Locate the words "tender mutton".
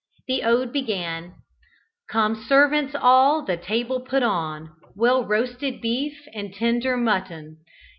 6.51-7.57